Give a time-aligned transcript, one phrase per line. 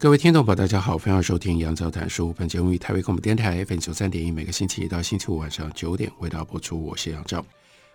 [0.00, 2.32] 各位听众朋友，大家好，欢迎收听杨照谈书。
[2.34, 6.80] 本节目于台北广播电台 FM 九三点一，每个星期一到星期五晚上九点为大家播出。
[6.80, 7.44] 我是杨照。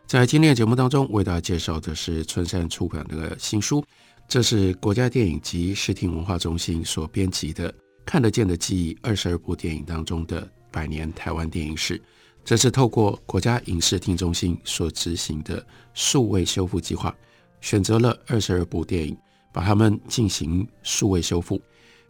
[0.06, 3.82] 在今天的节目当中，为大家介绍的是春山出版的新书，
[4.28, 7.72] 这是国家电影及视听文化中心所编辑的
[8.06, 12.02] 《看得见的记忆》二十二部电影当中的百年台湾电影史。
[12.44, 17.16] 这是透过国家影视听中心所执行的数位修复计划，
[17.62, 19.18] 选择了二十二部电影，
[19.54, 21.62] 把它们进行数位修复。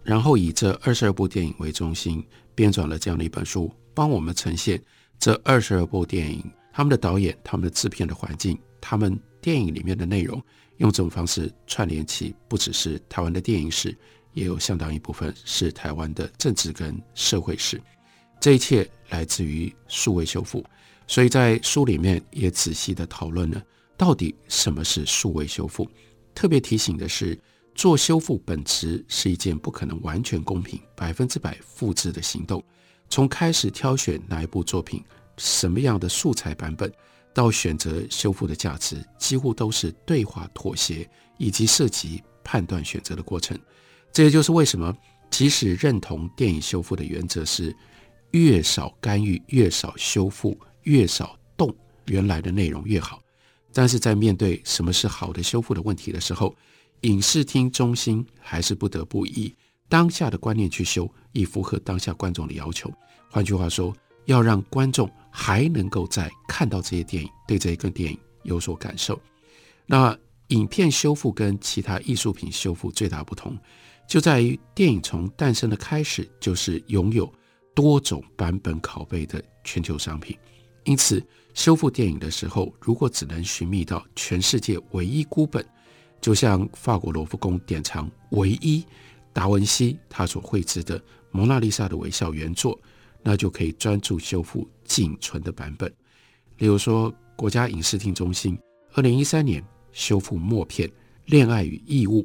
[0.03, 2.21] 然后以这二十二部电影为中心，
[2.53, 4.81] 编撰了这样的一本书，帮我们呈现
[5.17, 10.43] 这二十二部电影，他们的导演、他们的制片的环境、他们电影里面的内容，
[10.77, 13.95] 用这种方式串联起，不只是台湾的电影史，
[14.33, 17.81] 也有相当一部分是台湾的政治跟社会史。
[18.41, 20.61] 这一切来自于数位修复，
[21.07, 23.63] 所以在书里面也仔细的讨论了
[23.95, 25.89] 到底什么是数位修复。
[26.35, 27.39] 特别提醒的是。
[27.75, 32.63] 做修复本质是一件不可能完全公平、百分之百复制的行动。
[33.09, 35.03] 从开始挑选哪一部作品、
[35.37, 36.91] 什么样的素材版本，
[37.33, 43.57] 到选择修复的价值，几乎都是对话妥协以及涉及判断选择的过程。
[44.11, 44.95] 这也就是为什么，
[45.29, 47.75] 即使认同电影修复的原则是
[48.31, 53.21] 越少干预、越少修复、越少动原来的内容越好，
[53.73, 56.55] 但是在面对什么是好的修复的问题的时候，
[57.03, 59.53] 影视厅中心还是不得不以
[59.87, 62.91] 当下的观念去修，以符合当下观众的要求。
[63.29, 69.19] 换句话说，要让观众还能够在看到这些电影，对这一个电影有所感受。
[69.85, 73.57] 那影片修复跟其他艺术品修复最大不同，
[74.07, 77.31] 就在于电影从诞生的开始就是拥有
[77.75, 80.37] 多种版本拷贝的全球商品。
[80.85, 85.65] 因此，修复电影的时候，如果只能寻觅到全世界唯一孤本，
[86.23, 88.81] 就像法国罗浮宫典藏唯一
[89.33, 90.97] 达文西他所绘制的
[91.31, 92.79] 《蒙娜丽莎》的微笑原作，
[93.21, 95.93] 那就可以专注修复仅存的版本。
[96.59, 98.57] 例如说，国家影视厅中心
[98.93, 99.61] 二零一三年
[99.91, 100.87] 修复默片
[101.25, 102.23] 《恋爱与义务》，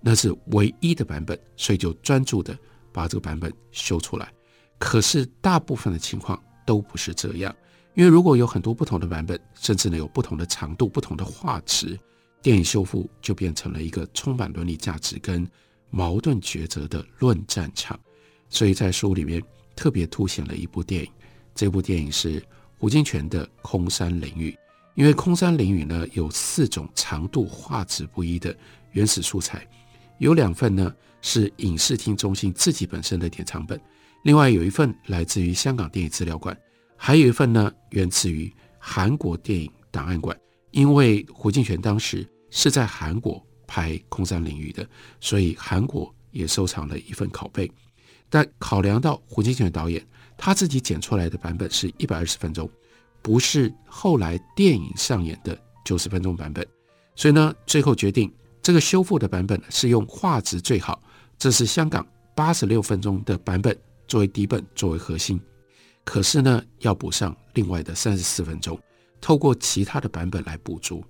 [0.00, 2.58] 那是唯一的版本，所以就专注的
[2.94, 4.32] 把这个版本修出来。
[4.78, 7.54] 可是大部分的情况都不是这样，
[7.92, 12.00] 因为如果有很多不同的版本，甚至呢有不同的长度、不同的画质。
[12.44, 15.48] 电影修复就变成了一个充满伦理价值跟
[15.88, 17.98] 矛盾抉择的论战场，
[18.50, 19.42] 所以在书里面
[19.74, 21.10] 特别凸显了一部电影。
[21.54, 22.44] 这部电影是
[22.76, 24.50] 胡金铨的《空山灵雨》，
[24.94, 28.54] 因为《空山灵雨》呢有四种长度、画质不一的
[28.92, 29.66] 原始素材，
[30.18, 33.80] 有两份呢是影视厅中心自己本身的典藏本，
[34.22, 36.54] 另外有一份来自于香港电影资料馆，
[36.94, 40.38] 还有一份呢源自于韩国电影档案馆，
[40.72, 42.28] 因为胡金铨当时。
[42.56, 44.88] 是在韩国拍《空山灵雨》的，
[45.20, 47.68] 所以韩国也收藏了一份拷贝。
[48.30, 50.04] 但考量到胡金铨导演
[50.38, 52.70] 他自己剪出来的版本是一百二十分钟，
[53.20, 56.64] 不是后来电影上演的九十分钟版本，
[57.16, 58.32] 所以呢，最后决定
[58.62, 61.02] 这个修复的版本是用画质最好，
[61.36, 62.06] 这是香港
[62.36, 63.76] 八十六分钟的版本
[64.06, 65.40] 作为底本作为核心。
[66.04, 68.78] 可是呢，要补上另外的三十四分钟，
[69.20, 71.04] 透过其他的版本来补足。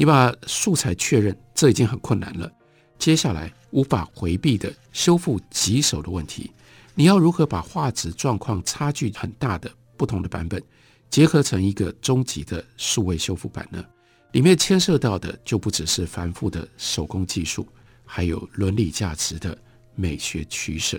[0.00, 2.50] 你把素材确认，这已经很困难了。
[2.98, 6.50] 接下来无法回避的修复棘手的问题，
[6.94, 10.62] 你要如何把画质状况差距很大的不同的版本
[11.10, 13.84] 结合成一个终极的数位修复版呢？
[14.32, 17.68] 里面牵涉到的就不只是繁复的手工技术，
[18.06, 19.54] 还有伦理价值的
[19.94, 20.98] 美学取舍。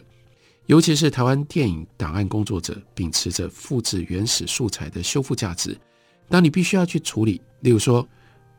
[0.67, 5.75] 尤其是台湾电影档案工作者秉持着复制原始素材的修复价值，
[6.29, 8.07] 当你必须要去处理，例如说。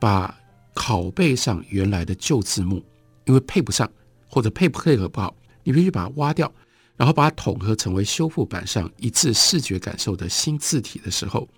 [0.02, 0.36] 把
[0.74, 2.84] 拷贝上原来的旧字幕，
[3.24, 3.88] 因为配不上
[4.26, 5.32] 或者配不配合不好，
[5.62, 6.52] 你必须把它挖掉，
[6.96, 11.48] 然后把它统合成为修复版上一致视觉感受的新字体的时候，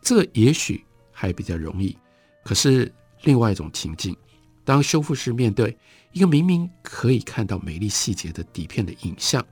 [0.00, 1.98] 这也许还比较容易。
[2.44, 2.88] 可是
[3.22, 4.16] 另外一种情境，
[4.64, 5.76] 当修复师面对
[6.12, 9.44] 一个明明可以看到美丽细节的底片的影像，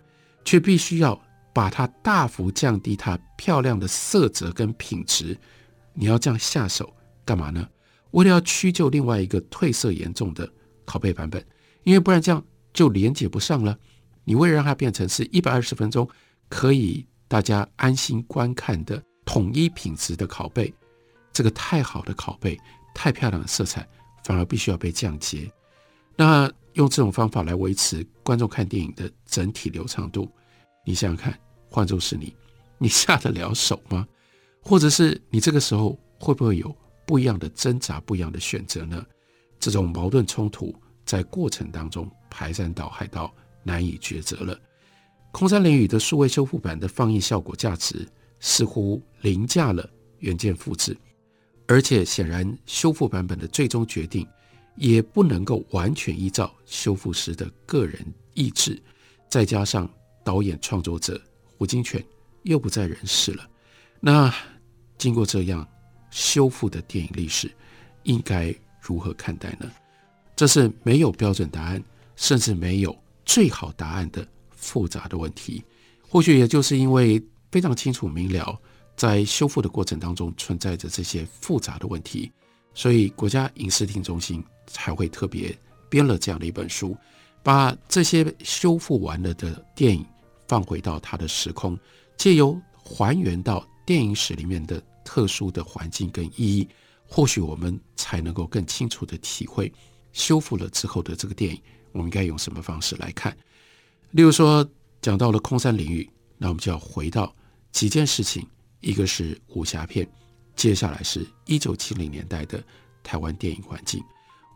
[0.44, 1.21] 却必须要
[1.53, 5.37] 把它大幅降低它漂亮的色泽跟品质，
[5.94, 6.94] 你要这样下手
[7.25, 7.69] 干嘛呢？
[8.12, 10.51] 为了要屈就另外一个褪色严重的
[10.87, 11.45] 拷贝版本，
[11.85, 13.79] 因为不然这样就连接不上了。
[14.25, 16.09] 你为了让它变成是一百二十分钟
[16.49, 20.73] 可以大家安心观看的统一品质的拷贝，
[21.33, 22.59] 这个太好的拷贝、
[22.95, 23.87] 太漂亮的色彩，
[24.25, 25.51] 反而必须要被降阶。
[26.17, 30.31] 那用这种方法来维持观众看电影的整体流畅度，
[30.85, 32.35] 你想想看，换作是你，
[32.79, 34.07] 你下得了手吗？
[34.61, 36.77] 或者是你这个时候会不会有
[37.11, 39.05] 不一样的挣扎、不一样的选择呢？
[39.59, 40.73] 这种矛盾冲突
[41.05, 43.35] 在过程当中排山倒海到
[43.65, 44.57] 难以抉择了。
[45.33, 48.07] 空山灵语的数位修复版的放映效果价值
[48.39, 49.91] 似乎凌驾了
[50.21, 50.97] 原件复制，
[51.67, 54.25] 而且显然修复版本的最终决定
[54.77, 58.81] 也不能够完全依照修复师的个人意志，
[59.29, 59.91] 再加上
[60.23, 61.21] 导演创作者
[61.59, 62.05] 胡金铨
[62.45, 63.51] 又不在人世了。
[63.99, 64.33] 那
[64.97, 65.67] 经过这样
[66.11, 67.51] 修复的电影历史，
[68.03, 69.71] 应该如何看待呢？
[70.37, 71.83] 这是没有标准答案，
[72.17, 75.62] 甚至没有最好答案的复杂的问题。
[76.09, 77.23] 或许也就是因为
[77.53, 78.59] 非常清楚明了，
[78.97, 82.31] 在修复的过程当中存在着这些复杂的问题，
[82.75, 85.57] 所以国家影视听中心才会特别
[85.89, 86.97] 编了这样的一本书，
[87.43, 90.05] 把这些修复完了的电影
[90.49, 91.79] 放回到它的时空，
[92.17, 93.67] 借由还原到。
[93.87, 94.81] 电影史里面的
[95.11, 96.69] 特殊的环境跟意义，
[97.05, 99.73] 或许我们才能够更清楚地体会
[100.12, 101.61] 修复了之后的这个电影，
[101.91, 103.37] 我们应该用什么方式来看？
[104.12, 104.65] 例如说，
[105.03, 106.09] 讲到了空山领域，
[106.39, 107.35] 那我们就要回到
[107.73, 108.47] 几件事情，
[108.79, 110.09] 一个是武侠片，
[110.55, 112.62] 接下来是一九七零年代的
[113.03, 114.01] 台湾电影环境。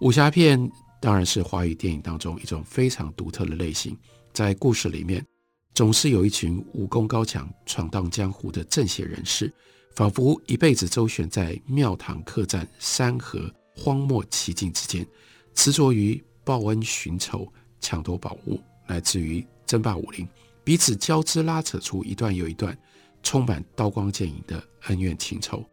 [0.02, 0.70] 武侠片
[1.00, 3.98] 当然是华语电影当中一种非常独特的类型，
[4.32, 5.26] 在故事里面。
[5.74, 9.52] 总是有一群武功高强、闯荡江湖的正邪人士，
[9.94, 15.06] 仿佛一辈子周旋在庙堂客栈、山河荒漠奇境之间，
[15.54, 17.50] 执着于报恩寻仇、
[17.80, 20.26] 抢夺宝物，乃至于争霸武林，
[20.64, 22.76] 彼此交织拉扯出一段又一段
[23.22, 25.64] 充满刀光剑影的恩怨情仇。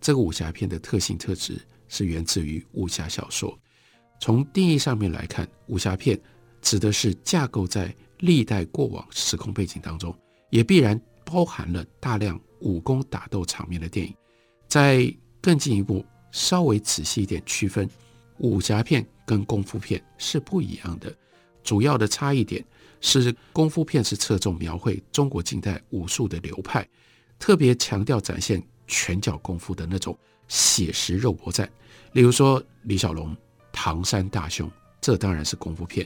[0.00, 3.58] 这个武侠片的特性特质是源自于武侠小说。
[4.20, 6.18] 从定义上面来看，武侠片
[6.62, 10.16] 指的是架构在历代过往时空背景当中，
[10.50, 14.12] 也必然包含了大量武功打斗场面的电影。
[14.66, 15.08] 再
[15.40, 17.88] 更进一步，稍微仔细一点区分，
[18.38, 21.14] 武侠片跟功夫片是不一样的。
[21.62, 22.64] 主要的差异点
[23.00, 26.84] 是，功夫片是侧重描绘中国近代武术的流派，
[27.38, 30.18] 特别强调展现拳脚功夫的那种
[30.48, 31.70] 写实肉搏战。
[32.12, 33.36] 例如说李小龙、
[33.72, 34.70] 唐山大兄，
[35.00, 36.04] 这当然是功夫片；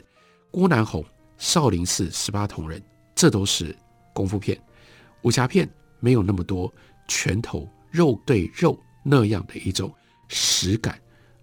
[0.50, 1.04] 郭南红。
[1.40, 2.82] 少林寺十八铜人，
[3.14, 3.72] 这都是
[4.12, 4.60] 功夫片。
[5.22, 6.72] 武侠片没有那么多
[7.06, 9.92] 拳头肉对肉那样的一种
[10.28, 11.00] 实感，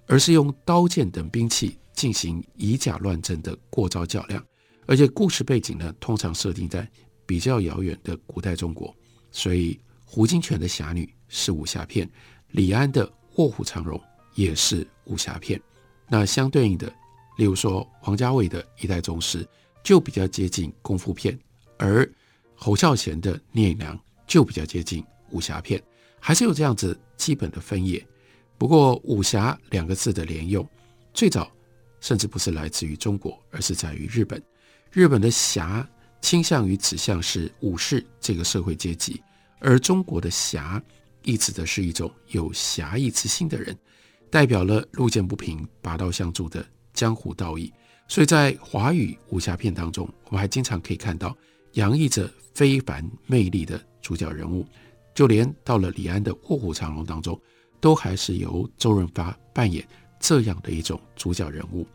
[0.07, 4.43] 而是用刀剑等兵器进行以假乱真的过招较量。
[4.85, 6.87] 而且故事背景呢，通常设定在
[7.25, 8.95] 比较遥远的古代中国，
[9.31, 12.09] 所以胡金铨的《侠女》是武侠片，
[12.51, 13.97] 李安的《卧虎藏龙》
[14.35, 15.59] 也是武侠片。
[16.07, 16.87] 那相对应的，
[17.37, 19.43] 例如说王家卫的《一代宗师》。
[19.83, 21.37] 就比较接近功夫片，
[21.77, 22.11] 而
[22.55, 23.95] 侯孝贤的《聂隐娘》
[24.27, 25.81] 就比较接近武侠片，
[26.19, 28.05] 还是有这样子基本的分野。
[28.57, 30.67] 不过“武侠”两个字的连用，
[31.13, 31.51] 最早
[31.99, 34.41] 甚至不是来自于中国，而是在于日本。
[34.91, 35.87] 日本的“侠”
[36.21, 39.21] 倾向于指向是武士这个社会阶级，
[39.59, 40.81] 而中国的“侠”
[41.23, 43.77] 意指的是一种有侠义之心的人，
[44.29, 47.73] 代表了路见不平、拔刀相助的江湖道义。
[48.07, 51.35] 所以在华语武侠片当中，我们还经常可以看到
[51.75, 54.65] 洋溢着非凡魅力的主角人物，
[55.13, 57.39] 就连到了李安的《卧虎藏龙》当中，
[57.79, 59.85] 都还是由周润发扮演
[60.19, 61.85] 这样的一种主角人物。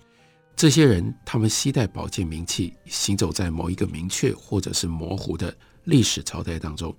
[0.54, 6.94] 这些人，他们携带宝剑名器，行走在某一个明确或者是模糊的历史朝代当中，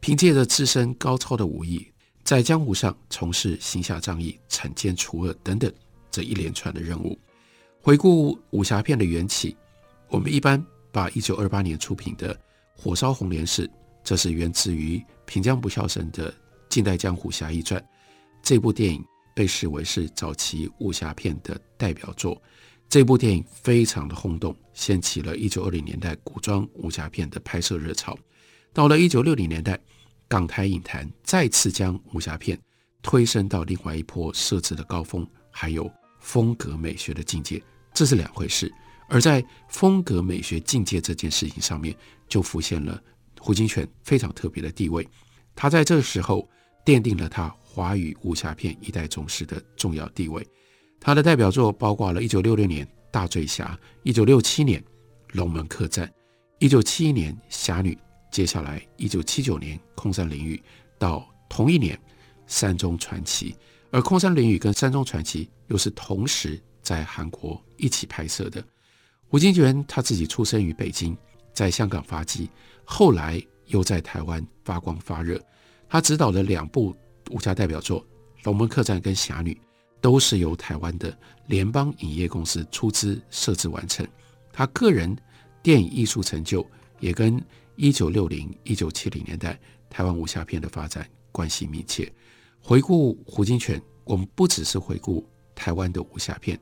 [0.00, 1.86] 凭借着自身高超的武艺，
[2.24, 5.70] 在江湖上从事行侠仗义、铲奸除恶等等
[6.10, 7.18] 这一连串的任务。
[7.82, 9.54] 回顾武侠片的缘起，
[10.08, 12.34] 我们一般把一九二八年出品的
[12.76, 13.66] 《火烧红莲寺》，
[14.04, 16.30] 这是源自于平江不肖生的
[16.68, 17.80] 《近代江湖侠义传》
[18.42, 22.40] 这部电影，被视为是早期武侠片的代表作。
[22.88, 28.16] 这部电影非常的轰动，掀起了一九二零年代古装武侠片的拍摄热潮。
[28.74, 29.78] 到了一九六零年代，
[30.28, 32.58] 港台影坛再次将武侠片
[33.00, 37.62] 推升到另外一波设置的高峰，还有风格美学的境界。
[37.94, 38.70] 这是两回事，
[39.12, 41.94] 而在风格美学境界这件事情上面，
[42.28, 42.98] 就浮现了
[43.38, 45.06] 胡金铨非常特别的地位。
[45.54, 46.48] 他在这时候
[46.82, 50.42] 奠定了他华语武侠片一代宗师的重要地位。
[50.98, 53.78] 他的代表作包括了1966年《大醉侠》
[54.14, 54.80] ，1967年
[55.32, 56.10] 《龙门客栈》
[56.66, 57.92] ，1971年《侠女》，
[58.30, 60.56] 接下来1979年《空山灵雨》，
[60.98, 61.94] 到同一年
[62.46, 63.50] 《山中传奇》。
[63.90, 68.64] 而《空山灵雨》跟《山中传奇》又是同时在韩国一起拍摄的。
[69.32, 71.16] 胡金铨他自己出生于北京，
[71.54, 72.50] 在香港发迹，
[72.84, 75.40] 后来又在台湾发光发热。
[75.88, 76.94] 他执导的两部
[77.30, 78.02] 武侠代表作
[78.42, 79.54] 《龙门客栈》跟《侠女》，
[80.02, 84.06] 都是由台湾的联邦影业公司出资摄制完成。
[84.52, 85.16] 他个人
[85.62, 86.62] 电影艺术成就
[87.00, 87.42] 也跟
[87.76, 89.58] 一九六零、一九七零年代
[89.88, 92.12] 台湾武侠片的发展关系密切。
[92.60, 96.60] 回顾胡金铨，我们不只是回顾台湾的武侠片，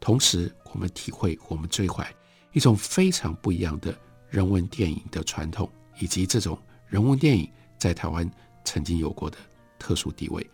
[0.00, 2.06] 同时我们体会、我们追怀
[2.52, 3.94] 一种非常不一样的
[4.28, 8.30] 人文电影的传统，以及这种人文电影在台湾
[8.64, 9.36] 曾经有过的
[9.78, 10.44] 特殊地位。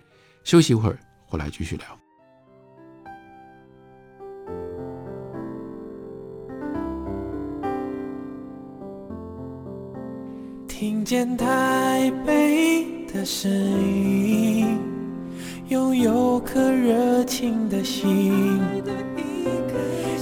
[0.42, 1.86] 休息一会儿，回来继续聊。
[10.66, 14.78] 听见台北的声音，
[15.68, 18.60] 拥有颗热情的心，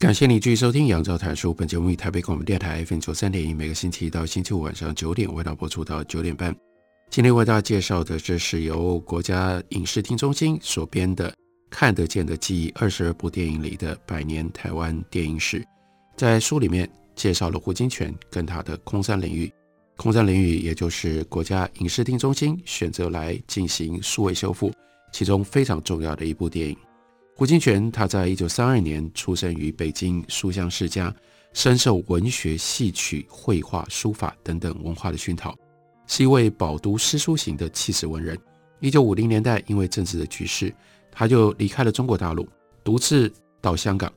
[0.00, 1.50] 感谢你继续收听《杨照谈书》。
[1.54, 6.56] 本节目以台北广播电台 FM 九三点一，每个星期一到星期五晚上九点为大家播出到九点半。
[7.10, 11.30] 今天为大家介绍的，这是由国家影视厅中心所编的
[11.68, 15.62] 《看得见的记忆》二十二部电影里的百年台湾电影史。
[16.16, 19.46] 在书里面介绍了胡金铨跟他的《空山灵雨》，
[19.98, 24.72] 《空山灵雨》也就是国家影视厅中心选择来进行数位修复，
[25.12, 26.74] 其中非常重要的一部电影。
[27.40, 31.10] 胡金铨，他在一九三二年出生于北京书香世家，
[31.54, 35.56] 深受文学、戏曲、绘画、书法等等文化的熏陶，
[36.06, 38.38] 是一位饱读诗书型的气质文人。
[38.80, 40.70] 一九五零年代，因为政治的局势，
[41.10, 42.46] 他就离开了中国大陆，
[42.84, 43.32] 独自
[43.62, 44.12] 到香港。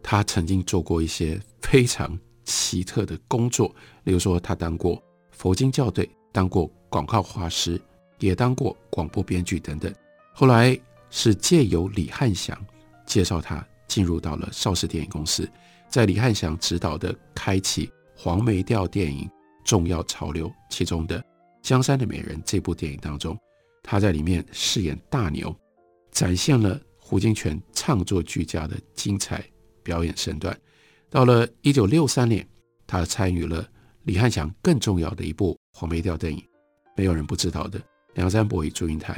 [0.00, 7.80] 他曾经做过一些非常奇特的工作，例如说，他当过佛经校对，当过广告画师，
[8.20, 9.92] 也当过广播编剧等等。
[10.32, 10.78] 后来。
[11.10, 12.58] 是借由李翰祥
[13.06, 15.48] 介绍他进入到了邵氏电影公司，
[15.88, 19.28] 在李翰祥执导的开启黄梅调电影
[19.64, 21.18] 重要潮流其中的
[21.62, 23.38] 《江山的美人》这部电影当中，
[23.82, 25.54] 他在里面饰演大牛，
[26.10, 29.42] 展现了胡金铨唱作俱佳的精彩
[29.82, 30.54] 表演身段。
[31.08, 32.46] 到了一九六三年，
[32.86, 33.66] 他参与了
[34.02, 36.42] 李翰祥更重要的一部黄梅调电影，
[36.94, 37.78] 没有人不知道的
[38.14, 39.14] 《梁山伯与祝英台》，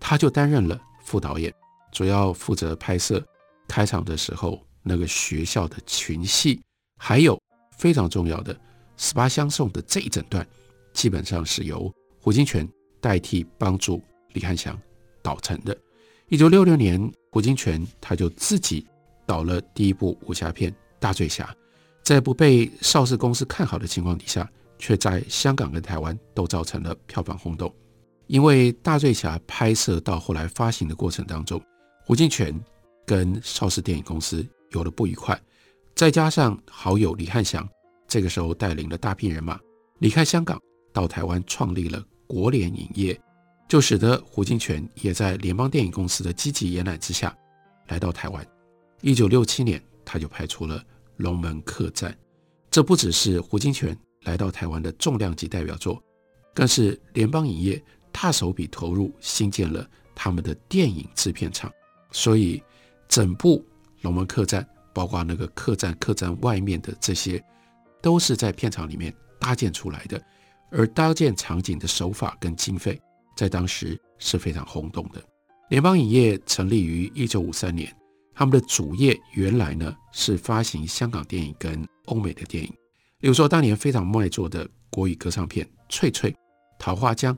[0.00, 0.80] 他就担任了。
[1.04, 1.52] 副导演
[1.92, 3.24] 主要负责拍摄
[3.68, 6.60] 开场的时候那个学校的群戏，
[6.98, 7.40] 还有
[7.76, 8.58] 非常重要的
[8.96, 10.46] 十八相送的这一整段，
[10.92, 12.68] 基本上是由胡金铨
[13.00, 14.78] 代替帮助李翰祥
[15.22, 15.76] 导成的。
[16.28, 18.86] 一九六六年，胡金铨他就自己
[19.26, 21.44] 导了第一部武侠片《大醉侠》，
[22.02, 27.72] 在不被邵氏公司看好的情况底下，却在香港跟台湾都造成了票房轰动。
[28.26, 31.60] 因为《大醉侠》拍摄到后来发行的过程当中，
[32.04, 32.54] 胡金铨
[33.06, 35.38] 跟邵氏电影公司有了不愉快，
[35.94, 37.68] 再加上好友李翰祥
[38.08, 39.60] 这个时候带领了大批人马
[39.98, 40.58] 离开香港，
[40.92, 43.18] 到台湾创立了国联影业，
[43.68, 47.36] 就使得胡金铨也在联邦电影公司的积极延揽之下，
[47.88, 48.46] 来到台湾。
[49.02, 50.78] 一九六七年，他就拍出了
[51.18, 52.10] 《龙门客栈》，
[52.70, 56.02] 这不只是胡金铨来到台湾的重量级代表作，
[56.54, 57.84] 更是联邦影业。
[58.14, 61.70] 大手笔投入兴建了他们的电影制片厂，
[62.10, 62.62] 所以
[63.06, 63.58] 整部
[64.00, 64.62] 《龙门客栈》，
[64.94, 67.44] 包括那个客栈、客栈外面的这些，
[68.00, 70.18] 都是在片场里面搭建出来的。
[70.70, 72.98] 而搭建场景的手法跟经费，
[73.36, 75.22] 在当时是非常轰动的。
[75.68, 77.94] 联邦影业成立于一九五三年，
[78.32, 82.72] 他们的主业原来呢是发行香港电影跟欧美的电影，
[83.20, 86.30] 比如说当年非常卖座的国语歌唱片《翠翠》
[86.78, 87.34] 《桃花江》。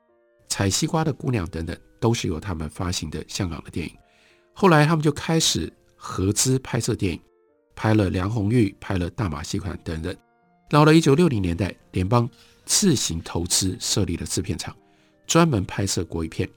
[0.48, 3.94] 采西瓜的姑娘等等，都是由他们发行的香港的电影。
[4.52, 7.20] 后来他们就开始合资拍摄电影，
[7.74, 10.16] 拍了梁红玉，拍了大马戏团等等。
[10.68, 12.28] 到了一九六零年代，联邦
[12.64, 14.74] 自行投资设立了制片厂，
[15.26, 16.48] 专门拍摄国语片，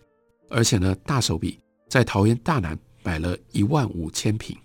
[0.50, 4.58] 而且呢大手笔在桃园大南买了一万五千坪，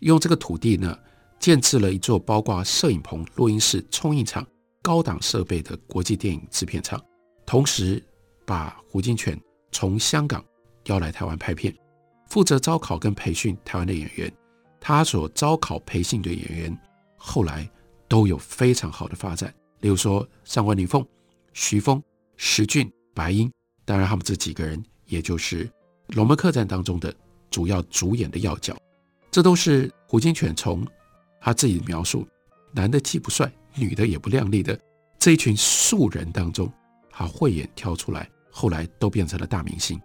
[0.00, 0.96] 用这个土地呢，
[1.40, 4.46] 建置了一座包括摄影棚、录音室、冲印厂、
[4.82, 7.02] 高档设备的国际电影制片厂，
[7.44, 8.02] 同时
[8.44, 9.38] 把胡金铨
[9.72, 10.44] 从香港
[10.84, 11.74] 邀来台湾拍片，
[12.28, 14.32] 负责招考跟培训台湾的演员。
[14.80, 16.78] 他所招考培训的演员，
[17.16, 17.68] 后来
[18.06, 19.52] 都有非常好的发展。
[19.80, 21.06] 例如说，上官灵凤、
[21.54, 22.02] 徐枫、
[22.36, 23.50] 石俊、白英，
[23.84, 25.64] 当然他们这几个人，也就是
[26.08, 27.14] 《龙门客栈》当中的
[27.50, 28.76] 主要主演的要角。
[29.30, 30.86] 这都是胡金铨从
[31.40, 32.26] 他自己描述，
[32.72, 34.78] 男的既不帅，女的也不靓丽的
[35.18, 36.70] 这一群素人当中，
[37.16, 40.00] 他慧眼挑出来，后来都变成了大明星。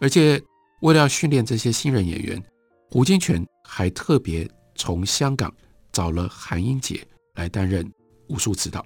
[0.00, 0.42] 而且
[0.80, 2.42] 为了要训练这些新人演员，
[2.90, 5.54] 胡金铨还特别从香港
[5.92, 7.88] 找了韩英杰来担任
[8.28, 8.84] 武术指导，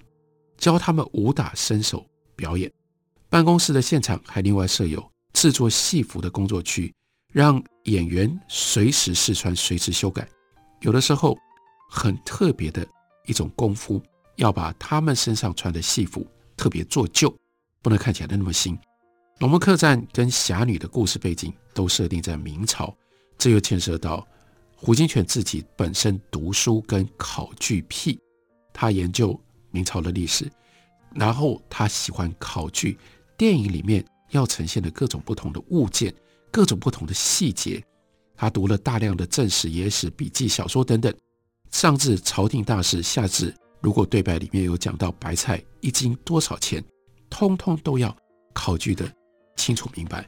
[0.57, 2.05] 教他们武打身手
[2.35, 2.69] 表演。
[3.29, 6.93] 办公室的现场还另外设有制作戏服的工作区，
[7.31, 10.27] 让演员随时试穿、随时修改。
[10.81, 11.37] 有的时候
[11.89, 12.85] 很特别的
[13.25, 14.01] 一种功夫，
[14.35, 16.25] 要把他们身上穿的戏服
[16.57, 17.33] 特别做旧，
[17.81, 18.75] 不能看起来的那么新。
[19.39, 22.93] 《龙门客栈》跟《侠女》的故事背景都设定在明朝。
[23.37, 24.27] 这又牵涉到
[24.75, 28.19] 胡金铨自己本身读书跟考据癖，
[28.73, 29.39] 他研究
[29.71, 30.51] 明朝的历史，
[31.15, 32.97] 然后他喜欢考据
[33.37, 36.13] 电影里面要呈现的各种不同的物件、
[36.51, 37.81] 各种不同的细节。
[38.35, 41.13] 他读了大量的正史、野史、笔记、小说等等，
[41.71, 46.83] 上至朝廷大事，下至如果对白里面有讲到白菜一斤多少钱，
[47.29, 48.15] 通通都要
[48.53, 49.11] 考据的
[49.55, 50.27] 清楚明白。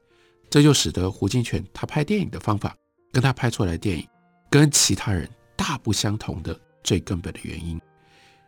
[0.50, 2.76] 这就使得胡金铨他拍电影的方法。
[3.14, 4.08] 跟他拍出来的电影
[4.50, 7.78] 跟其他人大不相同的最根本的原因，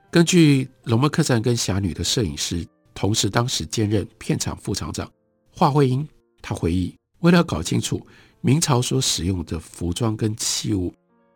[0.09, 5.11] 根据《龙门客栈》跟《侠女》的摄影师，同时当时兼任片场副厂长
[5.51, 6.07] 华惠英，
[6.41, 8.07] 他回忆，为了搞清楚
[8.39, 10.93] 明朝所使用的服装跟器物，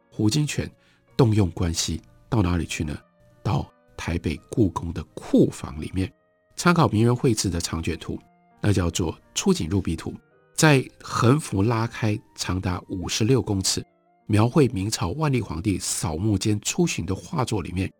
[0.09, 0.69] 胡金铨
[1.17, 2.97] 动用关系到哪里去呢？
[3.43, 6.09] 到台北故宫的库房里面，
[6.57, 8.19] 参考名人绘制的长卷图，
[8.59, 10.13] 那叫做出景入壁图。
[10.55, 13.85] 在横幅拉开长达五十六公尺，
[14.25, 17.93] 描绘明朝万历皇帝扫墓间出巡的画作里面，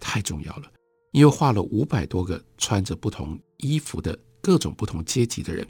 [0.00, 0.62] 太重要了，
[1.12, 5.68] 因为画了五百多个穿着不同衣服的各种不同阶级的人，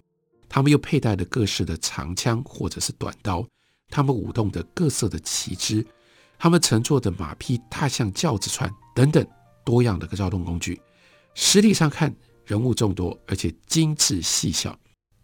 [0.48, 3.44] 他们又佩戴着各式的长枪或者是短刀，
[3.88, 5.84] 他们舞动的各色的旗帜，
[6.38, 9.26] 他们乘坐的马匹、大象、轿子船等等
[9.64, 10.80] 多样的个交通工具，
[11.34, 12.14] 实体上看
[12.44, 14.78] 人物众多，而且精致细小，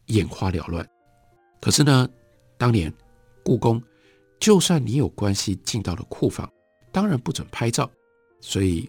[0.06, 0.86] 眼花缭乱。
[1.60, 2.08] 可是呢，
[2.56, 2.92] 当年
[3.44, 3.82] 故宫，
[4.38, 6.50] 就算你有关系进到了库房，
[6.92, 7.90] 当然不准拍照。
[8.40, 8.88] 所以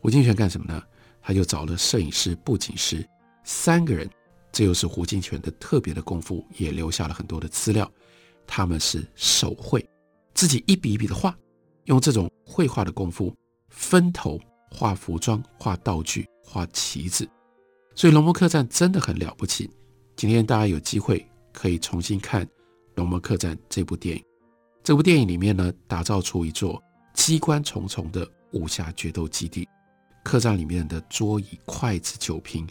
[0.00, 0.82] 胡金铨干什么呢？
[1.20, 3.08] 他就找了摄影师、布景师
[3.44, 4.08] 三个人，
[4.50, 7.90] 这又是胡金铨的特别的功夫，也留下了很多的资料。
[8.46, 9.84] 他们是手绘，
[10.34, 11.36] 自己一笔一笔的画，
[11.84, 13.34] 用这种绘画的功夫
[13.68, 14.38] 分头
[14.72, 17.28] 画服装、画道具、画旗子。
[17.94, 19.70] 所以《龙门客栈》真的很了不起。
[20.16, 21.26] 今天大家有机会。
[21.54, 22.46] 可以重新看
[22.94, 24.24] 《龙门客栈》这部电影。
[24.82, 26.82] 这部电影里面呢，打造出一座
[27.12, 29.68] 机关重重的武侠决斗基地。
[30.24, 32.66] 客栈里面的桌椅、筷子、酒瓶，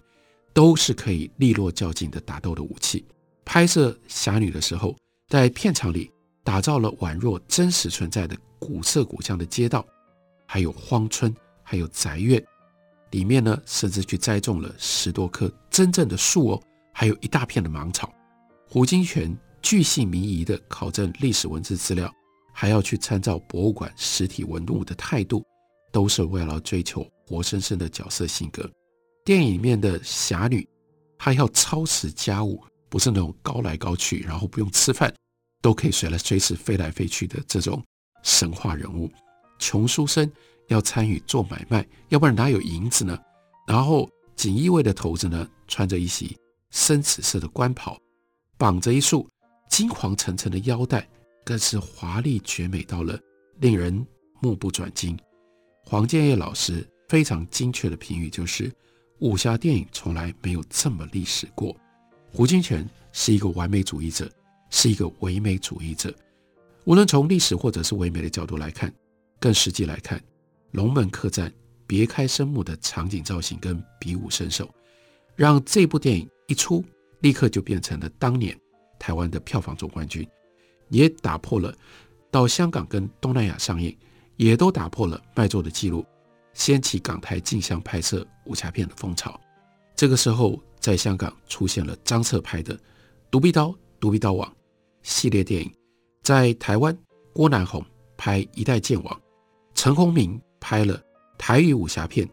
[0.51, 3.05] 都是可以利落较劲的打斗的武器。
[3.45, 4.95] 拍摄《侠女》的时候，
[5.27, 6.11] 在片场里
[6.43, 9.85] 打造了宛若真实存在的古色古香的街道，
[10.47, 11.31] 还有荒村，
[11.71, 12.43] 还有宅院。
[13.11, 18.13] 里面呢，甚至去栽种了十多棵真正的树哦，还有一大片的芒草。
[18.67, 22.13] 胡金铨巨细靡遗地考证历史文字资料，
[22.53, 25.45] 还要去参照博物馆实体文物的态度，
[25.93, 28.69] 都是为了追求活生生的角色性格。
[29.23, 30.67] 电影里面的侠女，
[31.17, 35.13] 她要操持家务，不是那种高来高去，然后不用吃饭
[35.61, 37.81] 都可以随来随时飞来飞去的这种
[38.23, 39.09] 神话人物。
[39.61, 40.29] 穷书生
[40.69, 43.17] 要参与做买卖，要不然哪有银子呢？
[43.67, 46.35] 然后锦衣卫的头子呢，穿着一袭
[46.71, 47.95] 深紫色的官袍。
[48.57, 49.27] 绑着一束
[49.69, 51.07] 金黄层层的腰带，
[51.43, 53.19] 更是华丽绝美到了
[53.59, 54.05] 令人
[54.39, 55.17] 目不转睛。
[55.83, 58.71] 黄建业老师非常精确的评语就是：
[59.19, 61.75] 武侠电影从来没有这么历史过。
[62.31, 64.29] 胡金铨是一个完美主义者，
[64.69, 66.13] 是一个唯美主义者。
[66.85, 68.93] 无论从历史或者是唯美的角度来看，
[69.41, 70.17] 更实际来看，
[70.71, 71.49] 《龙门客栈》
[71.85, 74.69] 别开生面的场景造型跟比武身手，
[75.35, 76.81] 让这部电影一出。
[77.21, 78.59] 立刻就变成了当年
[78.97, 80.27] 台湾的票房总冠军，
[80.89, 81.71] 也打破了
[82.31, 83.95] 到香港跟东南亚上映，
[84.37, 86.03] 也都打破了卖座的记录，
[86.55, 89.39] 掀起港台竞相拍摄武侠片的风潮。
[89.95, 92.75] 这个时候，在香港出现了张彻拍的
[93.29, 93.67] 《独臂刀》
[93.99, 94.49] 《独臂刀王》，
[95.03, 95.71] 系列电影，
[96.23, 96.97] 在台湾，
[97.33, 97.85] 郭南红
[98.17, 99.15] 拍《一代剑王》，
[99.75, 101.01] 陈鸿明拍了
[101.37, 102.27] 台语武侠片《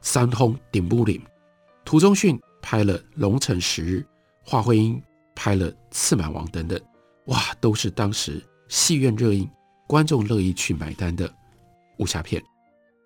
[0.00, 1.16] 三通顶部岭》，
[1.84, 3.98] 涂忠训拍了《龙城十日》，
[4.44, 5.00] 华慧英
[5.34, 6.80] 拍了《刺满王》等等，
[7.26, 9.48] 哇，都是当时戏院热映、
[9.86, 11.32] 观众乐意去买单的
[11.98, 12.42] 武侠片。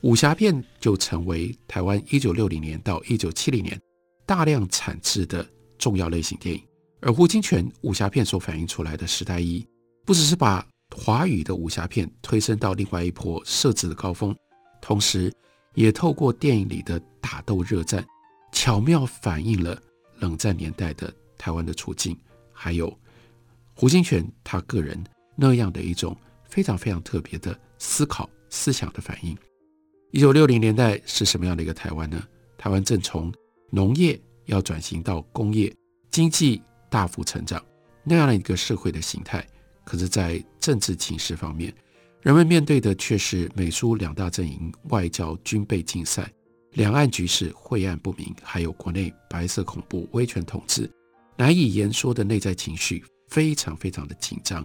[0.03, 3.79] 武侠片就成为台湾一九六零年到一九七零年
[4.27, 5.47] 大量产制的
[5.79, 6.63] 重要类型电影。
[7.01, 9.67] 而胡金铨武侠片所反映出来的时代意义，
[10.05, 14.37] 不只是把华语的武侠片推升到另外一波设置的高峰，
[14.81, 15.33] 同时
[15.75, 18.05] 也透过电影里的打斗热战，
[18.53, 19.81] 巧妙反映了
[20.19, 22.17] 冷战年代的台湾的处境，
[22.53, 22.95] 还有
[23.75, 25.03] 胡金铨他个人
[25.35, 29.37] 那样的一种非常非常特别的思考思想的反应。
[30.11, 32.23] 一九六零年代是什么样的一个台湾呢？
[32.59, 33.33] 台湾正从
[33.71, 35.75] 农业要转型到工业，
[36.11, 37.65] 经济大幅成长，
[38.05, 39.45] 那样的一个社会的形态。
[39.85, 41.75] 可是，在政治情势方面，
[42.23, 46.33] 人们面对的却是美苏两大阵营外交军备竞赛，
[46.75, 50.89] 两岸局势晦暗不明，还有国内白色恐怖威权统治，
[51.37, 54.65] 难以言说的内在情绪非常非常的紧张，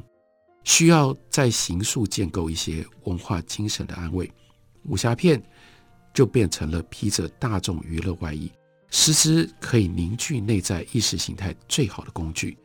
[0.64, 4.32] 需要在形塑建构一些文化精神的安慰。
[4.84, 5.42] 武侠片
[6.14, 8.52] 就变成了披着大众娱乐外衣，
[8.92, 12.56] 实质可以凝聚内在意识形态最好的工具。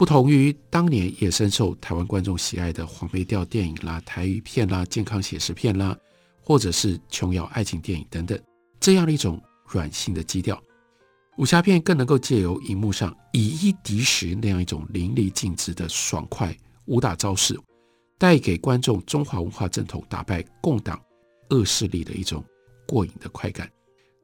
[0.00, 5.94] 不同于当年也深受台湾观众喜爱的黄梅调电影啦、台语片啦、健康写实片啦，
[6.40, 8.40] 或者是琼瑶爱情电影等等，
[8.80, 10.58] 这样的一种软性的基调，
[11.36, 17.54] 武侠片更能够借由荧幕上以一敌十那样一种淋漓尽致的爽快武打招式，
[18.16, 20.98] 带给观众中华文化正统打败共党。
[21.50, 22.42] 恶势力的一种
[22.88, 23.70] 过瘾的快感，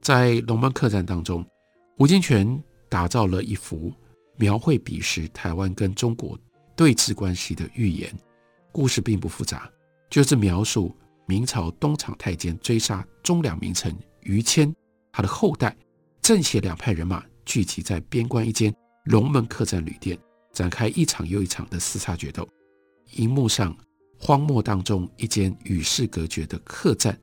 [0.01, 1.45] 在龙门客栈当中，
[1.99, 2.59] 胡金銓
[2.89, 3.93] 打造了一幅
[4.37, 6.39] 描绘彼时台湾跟中国
[6.75, 8.13] 对峙关系的寓言。
[8.73, 9.71] 故事并不复杂，
[10.11, 10.95] 就是描述
[11.27, 14.75] 明朝东厂太监追杀忠良名臣于谦，
[15.13, 15.77] 他的后代
[16.21, 20.19] 正邪两派人马聚集在边关一间龙门客栈旅店，
[20.53, 22.49] 展开一场又一场的厮杀决斗。
[23.13, 23.77] 荧幕上。
[24.19, 27.15] 荒漠当中，一间与世隔绝的客栈，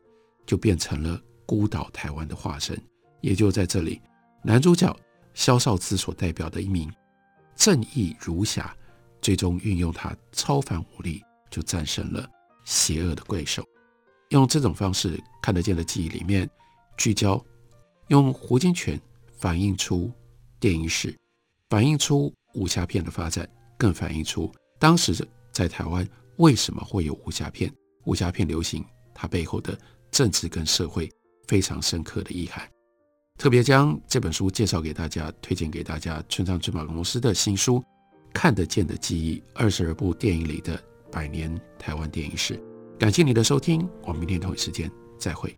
[0.46, 2.80] 就变成了孤岛台湾的化身。
[3.20, 4.00] 也就在这里，
[4.44, 4.96] 男主角
[5.34, 6.88] 萧少资所代表的一名
[7.56, 8.76] 正义如侠，
[9.22, 12.28] 最终运用他超凡武力，就战胜了
[12.66, 13.64] 邪恶的怪兽。
[14.30, 16.50] 用这种方式看得见的记忆里面
[16.98, 17.44] 聚焦，
[18.08, 19.00] 用胡金铨
[19.38, 20.12] 反映出
[20.60, 21.16] 电影史，
[21.70, 25.14] 反映出武侠片的发展，更反映出当时
[25.52, 26.08] 在台湾。
[26.38, 27.72] 为什么会有武侠片？
[28.06, 29.78] 武侠片流行，它背后的
[30.10, 31.08] 政治跟社会
[31.48, 32.68] 非常深刻的意涵。
[33.44, 36.24] 特别将这本书介绍给大家，推荐给大家。
[36.30, 37.76] 村上春马公司的新书
[38.34, 42.56] 《看得见的记忆：二十二部电影里的百年台湾电影史》。
[42.98, 45.54] 感谢你的收听，我们明天同一时间再会。